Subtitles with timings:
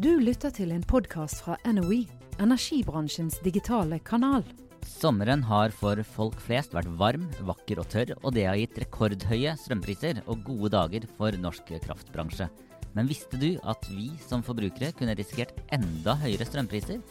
[0.00, 2.06] Du lytter til en podkast fra NOE,
[2.40, 4.40] energibransjens digitale kanal.
[4.88, 9.52] Sommeren har for folk flest vært varm, vakker og tørr, og det har gitt rekordhøye
[9.60, 12.48] strømpriser og gode dager for norsk kraftbransje.
[12.96, 17.02] Men visste du at vi som forbrukere kunne risikert enda høyere strømpriser?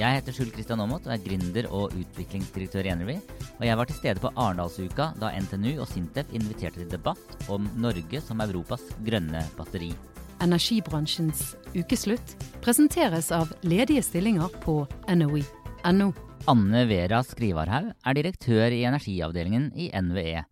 [0.00, 3.18] Jeg heter Skjul Kristian Aamodt og er gründer og utviklingsdirektør i Energy.
[3.58, 7.68] Og jeg var til stede på Arendalsuka da NTNU og Sintef inviterte til debatt om
[7.76, 9.92] Norge som Europas grønne batteri.
[10.40, 12.32] Energibransjens ukeslutt
[12.64, 16.10] presenteres av ledige stillinger på NOE.no.
[16.48, 20.46] Anne Vera Skrivarhaug er direktør i energiavdelingen i NVE.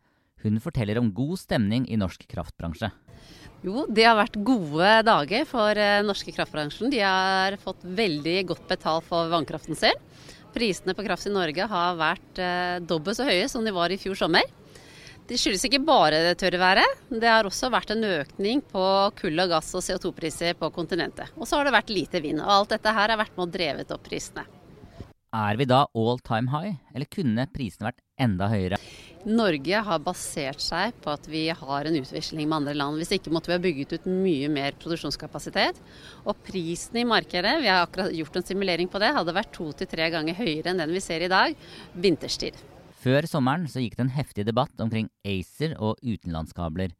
[0.44, 2.90] Hun forteller om god stemning i norsk kraftbransje.
[3.64, 6.92] Jo, det har vært gode dager for den norske kraftbransjen.
[6.92, 10.04] De har fått veldig godt betalt for vannkraften sin.
[10.54, 13.98] Prisene på kraft i Norge har vært eh, dobbelt så høye som de var i
[14.00, 14.44] fjor sommer.
[15.28, 17.00] Det skyldes ikke bare det tørre været.
[17.12, 18.84] Det har også vært en økning på
[19.18, 21.34] kull og gass og CO2-priser på kontinentet.
[21.36, 22.40] Og så har det vært lite vind.
[22.40, 24.46] Og alt dette her har vært med og drevet opp prisene.
[25.36, 28.78] Er vi da all time high, eller kunne prisene vært enda høyere?
[29.28, 32.96] Norge har basert seg på at vi har en utveksling med andre land.
[32.96, 35.76] Hvis ikke måtte vi ha bygget ut mye mer produksjonskapasitet.
[36.24, 39.68] Og prisen i markedet, vi har akkurat gjort en simulering på det, hadde vært to
[39.76, 41.52] til tre ganger høyere enn den vi ser i dag
[41.92, 42.56] vinterstid.
[43.08, 46.90] Før sommeren så gikk det en heftig debatt omkring ACER og utenlandskabler.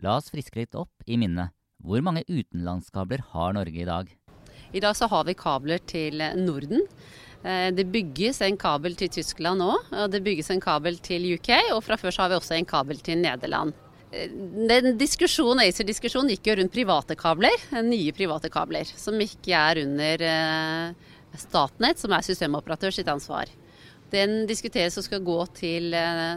[0.00, 1.52] La oss friske litt opp i minnet.
[1.84, 4.08] Hvor mange utenlandskabler har Norge i dag?
[4.72, 6.86] I dag så har vi kabler til Norden.
[7.44, 11.50] Det bygges en kabel til Tyskland nå, og det bygges en kabel til UK.
[11.74, 13.74] Og fra før så har vi også en kabel til Nederland.
[14.14, 18.88] Den diskusjonen, ACER-diskusjonen gikk jo rundt private kabler, nye private kabler.
[18.96, 20.24] Som ikke er under
[21.36, 23.52] Statnett, som er systemoperatør sitt ansvar.
[24.14, 25.94] Den diskuteres og skal gå til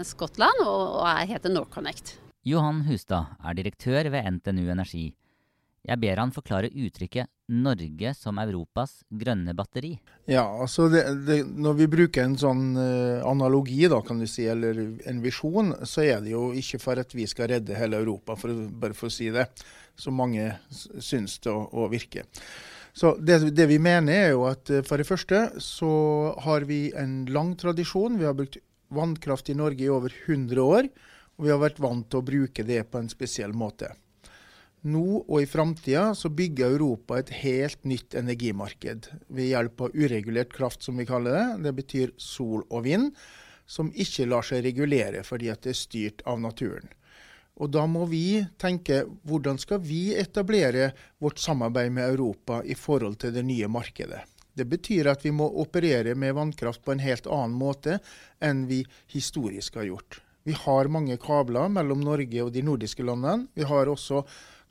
[0.08, 2.16] Skottland og er heter NorthConnect.
[2.48, 5.12] Johan Hustad er direktør ved NTNU Energi.
[5.88, 9.96] Jeg ber han forklare uttrykket 'Norge som Europas grønne batteri'.
[10.28, 14.50] Ja, altså det, det, Når vi bruker en sånn uh, analogi, da, kan du si,
[14.52, 18.36] eller en visjon, så er det jo ikke for at vi skal redde hele Europa,
[18.36, 19.48] for, bare for å si det,
[19.96, 22.28] som mange syns det å, å virke.
[22.98, 25.92] Så det, det, vi mener er jo at for det første så
[26.42, 28.18] har vi en lang tradisjon.
[28.18, 28.58] Vi har brukt
[28.90, 30.90] vannkraft i Norge i over 100 år,
[31.38, 33.92] og vi har vært vant til å bruke det på en spesiell måte.
[34.88, 40.54] Nå og i framtida så bygger Europa et helt nytt energimarked ved hjelp av uregulert
[40.54, 41.48] kraft, som vi kaller det.
[41.68, 43.12] Det betyr sol og vind,
[43.68, 46.90] som ikke lar seg regulere fordi det er styrt av naturen.
[47.58, 53.18] Og Da må vi tenke hvordan skal vi etablere vårt samarbeid med Europa i forhold
[53.22, 54.22] til det nye markedet.
[54.58, 58.00] Det betyr at vi må operere med vannkraft på en helt annen måte
[58.42, 60.22] enn vi historisk har gjort.
[60.48, 63.50] Vi har mange kabler mellom Norge og de nordiske landene.
[63.54, 64.24] Vi har også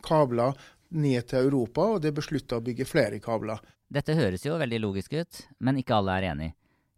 [0.03, 0.56] kabler
[0.91, 3.60] ned til Europa, og det er beslutta å bygge flere kabler.
[3.86, 6.54] Dette høres jo veldig logisk ut, men ikke alle er enig.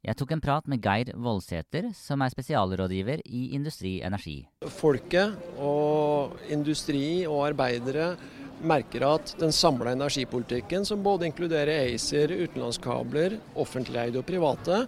[0.07, 4.37] Jeg tok en prat med Geir Voldsæter, som er spesialrådgiver i Industri Energi.
[4.79, 8.13] Folket og industri og arbeidere
[8.63, 14.85] merker at den samla energipolitikken, som både inkluderer ACER, utenlandskabler, offentligeide og private,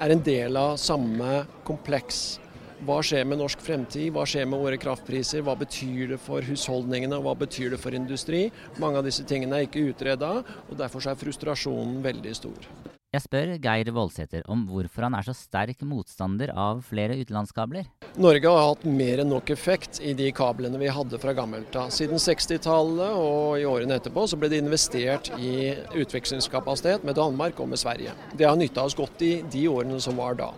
[0.00, 2.40] er en del av samme kompleks
[2.86, 7.18] hva skjer med norsk fremtid, hva skjer med våre kraftpriser, hva betyr det for husholdningene,
[7.20, 8.46] hva betyr det for industri?
[8.80, 12.72] Mange av disse tingene er ikke utreda, og derfor er frustrasjonen veldig stor.
[13.10, 17.88] Jeg spør Geir Voldsæter om hvorfor han er så sterk motstander av flere utenlandskabler.
[18.22, 21.88] Norge har hatt mer enn nok effekt i de kablene vi hadde fra gammelt av.
[21.90, 27.72] Siden 60-tallet og i årene etterpå så ble det investert i utvekslingskapasitet med Danmark og
[27.72, 28.14] med Sverige.
[28.30, 30.52] Det har nytta oss godt i de årene som var da.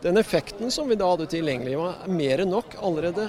[0.00, 3.28] Den effekten som vi da hadde tilgjengelig, var mer enn nok allerede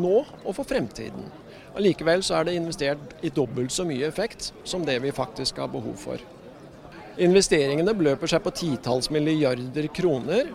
[0.00, 1.28] nå og for fremtiden.
[1.76, 5.68] Allikevel så er det investert i dobbelt så mye effekt som det vi faktisk har
[5.76, 6.24] behov for.
[7.18, 10.52] Investeringene beløper seg på titalls milliarder kroner.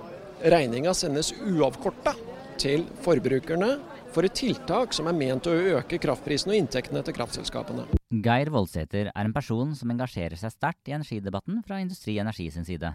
[0.47, 2.13] Regninga sendes uavkorta
[2.59, 3.73] til forbrukerne
[4.13, 7.83] for et tiltak som er ment å øke kraftprisen og inntektene til kraftselskapene.
[8.23, 12.67] Geir Voldsæter er en person som engasjerer seg sterkt i energidebatten fra Industri Energi sin
[12.67, 12.93] side.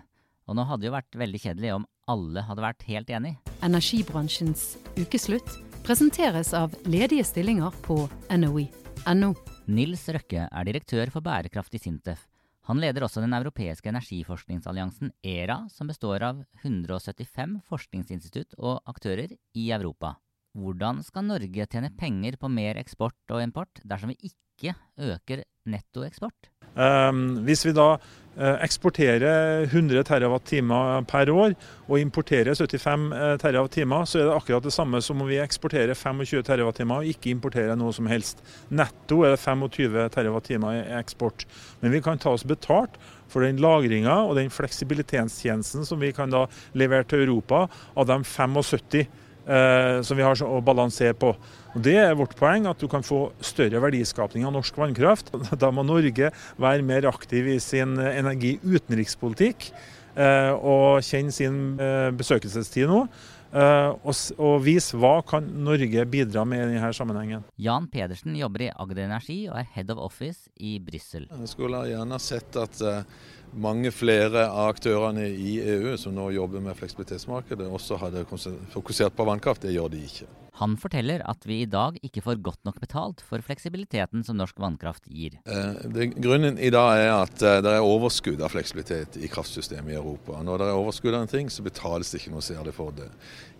[0.48, 3.34] Og nå hadde det jo vært veldig kjedelig om alle hadde vært helt enig.
[3.66, 8.00] Energibransjens ukeslutt presenteres av ledige stillinger på
[8.32, 9.34] NOE.no.
[9.68, 12.27] Nils Røkke er direktør for bærekraft i Sintef.
[12.68, 19.70] Han leder også den europeiske energiforskningsalliansen ERA, som består av 175 forskningsinstitutt og aktører i
[19.72, 20.18] Europa.
[20.52, 26.52] Hvordan skal Norge tjene penger på mer eksport og import dersom vi ikke øker nettoeksport?
[26.76, 27.96] Um, hvis vi da
[28.38, 31.56] Eh, eksporterer 100 TWh per år
[31.88, 33.08] og importerer 75
[33.42, 37.32] TWh, så er det akkurat det samme som om vi eksporterer 25 TWh og ikke
[37.32, 38.38] importerer noe som helst.
[38.70, 41.48] Netto er det 25 TWh i eksport.
[41.82, 42.94] Men vi kan ta oss betalt
[43.26, 46.46] for den lagringa og den fleksibilitetstjenesten som vi kan da
[46.78, 47.66] levere til Europa
[47.96, 49.10] av de 75 eh,
[49.48, 51.30] som vi har å balansere på.
[51.72, 55.32] Og Det er vårt poeng, at du kan få større verdiskapning av norsk vannkraft.
[55.62, 59.70] Da må Norge være mer aktiv i sin energi-utenrikspolitikk
[60.18, 63.06] eh, og kjenne sin eh, besøkelsestid nå.
[63.48, 67.46] Og, og vise hva kan Norge bidra med i denne sammenhengen.
[67.56, 71.24] Jan Pedersen jobber i Agder Energi og er head of office i Brussel.
[71.32, 73.00] Jeg skulle gjerne sett at uh,
[73.52, 78.26] mange flere av aktørene i EU som nå jobber med fleksibilitetsmarkedet, også hadde
[78.74, 79.64] fokusert på vannkraft.
[79.64, 80.28] Det gjør de ikke.
[80.58, 84.58] Han forteller at vi i dag ikke får godt nok betalt for fleksibiliteten som norsk
[84.58, 85.36] vannkraft gir.
[85.46, 89.94] Eh, det, grunnen i dag er at eh, det er overskudd av fleksibilitet i kraftsystemet
[89.94, 90.40] i Europa.
[90.42, 93.06] Når det er overskudd av en ting, så betales det ikke noe særlig for det.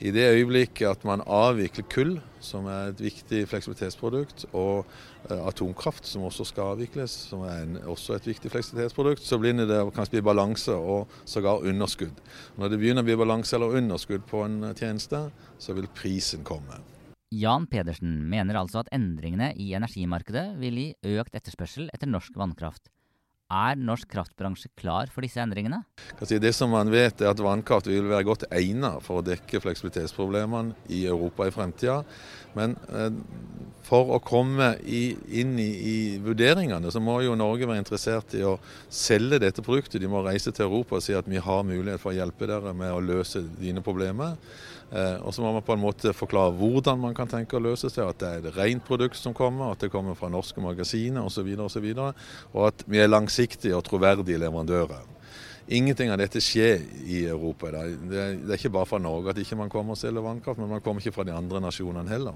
[0.02, 4.84] I det øyeblikket at man avvikler kull, som er et viktig fleksibilitetsprodukt, og
[5.28, 9.56] eh, atomkraft, som også skal avvikles, som er en, også et viktig fleksibilitetsprodukt, så blir
[9.58, 12.22] det kanskje bli balanse og sågar underskudd.
[12.58, 16.80] Når det begynner å bli balanse eller underskudd på en tjeneste, så vil prisen komme.
[17.34, 22.88] Jan Pedersen mener altså at endringene i energimarkedet vil gi økt etterspørsel etter norsk vannkraft.
[23.48, 25.80] Er norsk kraftbransje klar for disse endringene?
[26.20, 30.76] Det som man vet er at Vannkraft vil være godt egnet for å dekke fleksibilitetsproblemene
[30.92, 32.02] i Europa i fremtida.
[32.58, 33.08] Men eh,
[33.88, 38.58] for å komme inn i, vurderingene, så må jo Norge være interessert i å
[38.92, 40.02] selge dette produktet.
[40.02, 42.76] De må reise til Europa og si at vi har mulighet for å hjelpe dere
[42.76, 44.36] med å løse dine problemer.
[44.88, 47.90] Eh, og så må man på en måte forklare hvordan man kan tenke å løse
[47.92, 48.04] det.
[48.04, 51.48] At det er et rent produkt som kommer, at det kommer fra norske magasiner osv.
[51.58, 52.12] Og, så videre,
[52.54, 53.37] og at vi er langsiktige
[53.74, 55.06] og troverdige leverandører.
[55.68, 57.68] Ingenting av dette skjer i Europa.
[57.68, 57.96] i dag.
[58.08, 60.80] det er ikke bare fra Norge at ikke man kommer og selger vannkraft, men man
[60.80, 62.34] kommer ikke fra de andre nasjonene heller.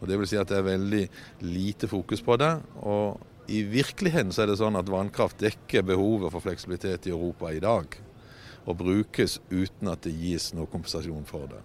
[0.00, 1.08] Og Det vil si at det er veldig
[1.40, 2.60] lite fokus på det.
[2.82, 7.52] og i virkeligheten så er det sånn at vannkraft dekker behovet for fleksibilitet i Europa
[7.52, 7.96] i dag
[8.64, 11.60] og brukes uten at det gis noe kompensasjon for det.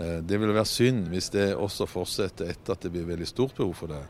[0.00, 3.54] Eh, det vil være synd hvis det også fortsetter etter at det blir veldig stort
[3.58, 4.00] behov for det,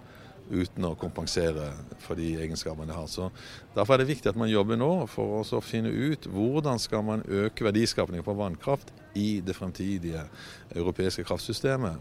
[0.51, 1.71] uten å kompensere
[2.03, 3.09] for de egenskapene det har.
[3.11, 3.31] Så
[3.77, 7.25] Derfor er det viktig at man jobber nå for å finne ut hvordan skal man
[7.29, 10.25] øke verdiskapningen på vannkraft i det fremtidige
[10.75, 12.01] europeiske kraftsystemet.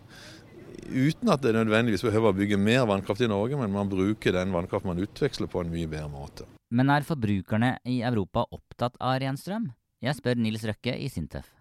[0.91, 4.53] Uten at det nødvendigvis behøver å bygge mer vannkraft i Norge, men man bruker den
[4.55, 6.47] vannkraft man utveksler på en mye bedre måte.
[6.71, 9.69] Men er forbrukerne i Europa opptatt av ren strøm?
[10.01, 11.51] Jeg spør Nils Røkke i Sintef.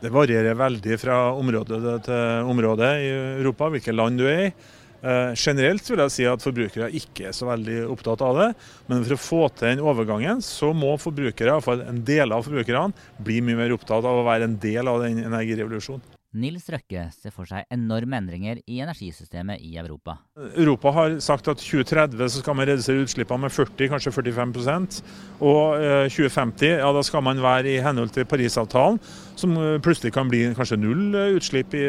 [0.00, 3.08] Det varierer veldig fra område til område i
[3.40, 4.52] Europa, hvilke land du er i.
[5.00, 8.48] Eh, generelt vil jeg si at forbrukere ikke er så veldig opptatt av det.
[8.90, 12.92] Men for å få til den overgangen, så må forbrukere, iallfall en del av forbrukerne,
[13.24, 16.19] bli mye mer opptatt av å være en del av den energirevolusjonen.
[16.30, 20.14] Nils Røkke ser for seg enorme endringer i energisystemet i Europa.
[20.54, 25.00] Europa har sagt at 2030 så skal man redusere utslippene med 40, kanskje 45%
[25.42, 25.80] Og
[26.14, 29.00] 2050 eh, ja, da skal man være i henhold til Parisavtalen,
[29.34, 31.82] som eh, plutselig kan bli kanskje null eh, utslipp i,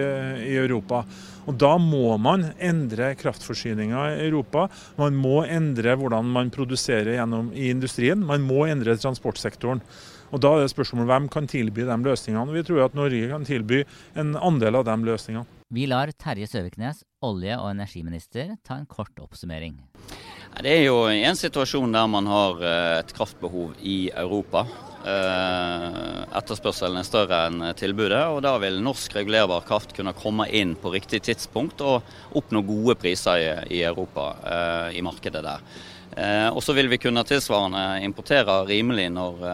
[0.48, 1.04] i Europa.
[1.46, 4.68] Og Da må man endre kraftforsyninga i Europa.
[4.98, 8.26] Man må endre hvordan man produserer gjennom i industrien.
[8.26, 9.86] Man må endre transportsektoren.
[10.32, 12.56] Og Da er det spørsmålet hvem kan tilby de løsningene.
[12.56, 13.82] Vi tror at Norge kan tilby
[14.16, 15.60] en andel av de løsningene.
[15.72, 19.78] Vi lar Terje Søviknes, olje- og energiminister, ta en kort oppsummering.
[20.60, 24.66] Det er jo en situasjon der man har eh, et kraftbehov i Europa.
[25.08, 30.76] Eh, etterspørselen er større enn tilbudet, og da vil norsk regulerbar kraft kunne komme inn
[30.76, 32.04] på riktig tidspunkt og
[32.36, 35.66] oppnå gode priser i Europa, eh, i markedet der.
[36.52, 39.46] Og så vil vi kunne tilsvarende importere rimelig når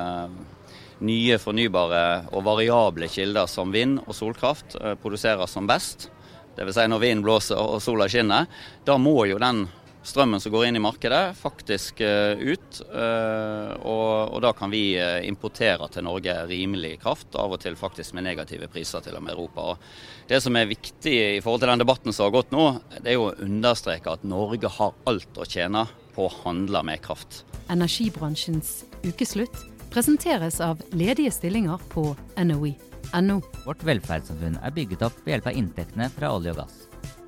[1.06, 6.10] nye fornybare og variable kilder som vind og solkraft eh, produseres som best,
[6.58, 6.78] dvs.
[6.80, 8.48] Si når vinden blåser og sola skinner,
[8.86, 9.68] da må jo den
[10.08, 12.80] strømmen som går inn i markedet, faktisk uh, ut.
[12.88, 14.96] Uh, og, og, da kan vi
[15.28, 19.36] importere til Norge rimelig kraft, av og til faktisk med negative priser til og med
[19.36, 19.74] Europa.
[19.74, 22.70] Og det som er viktig i forhold til den debatten som har gått nå,
[23.02, 27.04] det er jo å understreke at Norge har alt å tjene på å handle med
[27.04, 27.44] kraft.
[27.74, 33.40] Energibransjens ukeslutt presenteres av ledige stillinger på NOE.no.
[33.66, 36.84] Vårt velferdssamfunn er bygget opp ved hjelp av inntektene fra olje og gass.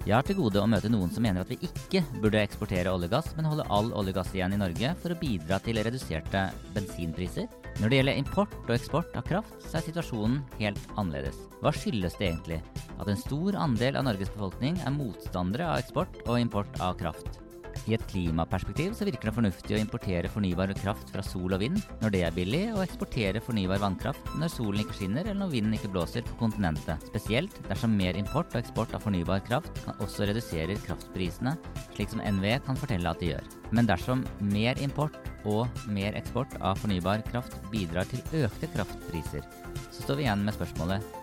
[0.07, 3.09] Jeg har til gode å møte noen som mener at vi ikke burde eksportere olje
[3.09, 5.81] og gass, men holde all olje og gass igjen i Norge for å bidra til
[5.83, 7.49] reduserte bensinpriser.
[7.81, 11.37] Når det gjelder import og eksport av kraft, så er situasjonen helt annerledes.
[11.59, 12.61] Hva skyldes det egentlig
[12.95, 17.43] at en stor andel av Norges befolkning er motstandere av eksport og import av kraft?
[17.89, 21.79] I et klimaperspektiv så virker det fornuftig å importere fornybar kraft fra sol og vind
[22.03, 25.73] når det er billig, og eksportere fornybar vannkraft når solen ikke skinner eller når vinden
[25.73, 27.01] ikke blåser på kontinentet.
[27.09, 31.55] Spesielt dersom mer import og eksport av fornybar kraft kan også reduserer kraftprisene,
[31.95, 33.49] slik som NVE kan fortelle at de gjør.
[33.73, 34.21] Men dersom
[34.53, 35.17] mer import
[35.49, 39.49] og mer eksport av fornybar kraft bidrar til økte kraftpriser,
[39.89, 41.17] så står vi igjen med spørsmålet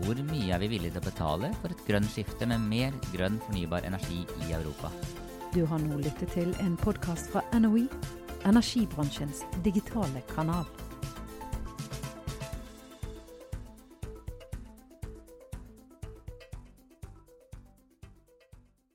[0.00, 3.40] hvor mye er vi villige til å betale for et grønt skifte med mer grønn
[3.48, 4.92] fornybar energi i Europa?
[5.56, 7.86] Du har nå lyttet til en podkast fra NOE,
[8.44, 10.68] energibransjens digitale kanal.